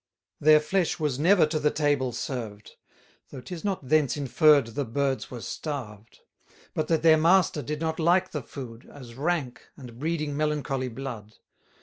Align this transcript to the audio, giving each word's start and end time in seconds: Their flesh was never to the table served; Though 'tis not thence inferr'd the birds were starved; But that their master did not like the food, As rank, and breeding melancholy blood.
Their 0.39 0.59
flesh 0.59 0.99
was 0.99 1.19
never 1.19 1.45
to 1.45 1.59
the 1.59 1.69
table 1.69 2.11
served; 2.11 2.71
Though 3.29 3.39
'tis 3.41 3.63
not 3.63 3.87
thence 3.87 4.15
inferr'd 4.17 4.73
the 4.73 4.83
birds 4.83 5.29
were 5.29 5.41
starved; 5.41 6.21
But 6.73 6.87
that 6.87 7.03
their 7.03 7.17
master 7.17 7.61
did 7.61 7.79
not 7.81 7.99
like 7.99 8.31
the 8.31 8.41
food, 8.41 8.89
As 8.91 9.13
rank, 9.13 9.61
and 9.77 9.99
breeding 9.99 10.35
melancholy 10.35 10.89
blood. 10.89 11.35